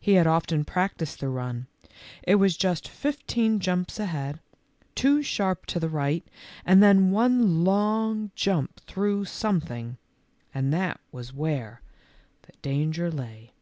He 0.00 0.12
had 0.16 0.26
often 0.26 0.66
practised 0.66 1.20
the 1.20 1.30
run. 1.30 1.66
It 2.22 2.34
was 2.34 2.58
just 2.58 2.88
fifteen 2.90 3.58
jumps 3.58 3.98
ahead, 3.98 4.38
two 4.94 5.22
sharp 5.22 5.64
to 5.68 5.80
the 5.80 5.88
right 5.88 6.22
and 6.66 6.82
then 6.82 7.10
one 7.10 7.64
long 7.64 8.32
jump 8.34 8.78
through 8.80 9.24
something, 9.24 9.96
and 10.52 10.74
that 10.74 11.00
was 11.10 11.32
where 11.32 11.80
the 12.42 12.48
136 12.52 12.52
THE 12.52 12.52
LITTLE 12.52 12.52
FORESTERS. 12.52 12.62
danger 12.66 13.10
lay. 13.10 13.52